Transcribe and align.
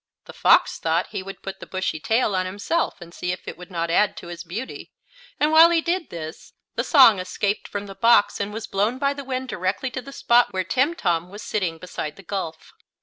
The 0.25 0.33
fox 0.33 0.79
thought 0.79 1.09
he 1.11 1.21
would 1.21 1.43
put 1.43 1.59
the 1.59 1.67
bushy 1.67 1.99
tail 1.99 2.35
on 2.35 2.47
himself 2.47 2.99
and 3.01 3.13
see 3.13 3.31
if 3.31 3.47
it 3.47 3.55
would 3.55 3.69
not 3.69 3.91
add 3.91 4.17
to 4.17 4.29
his 4.29 4.43
beauty, 4.43 4.91
and 5.39 5.51
while 5.51 5.69
he 5.69 5.79
did 5.79 6.09
this 6.09 6.53
the 6.73 6.83
song 6.83 7.19
escaped 7.19 7.67
from 7.67 7.85
the 7.85 7.93
box 7.93 8.39
and 8.39 8.51
was 8.51 8.65
blown 8.65 8.97
by 8.97 9.13
the 9.13 9.23
wind 9.23 9.47
directly 9.49 9.91
to 9.91 10.01
the 10.01 10.11
spot 10.11 10.53
where 10.53 10.63
Timtom 10.63 11.29
was 11.29 11.43
sitting 11.43 11.77
beside 11.77 12.15
the 12.15 12.23
gulf. 12.23 12.73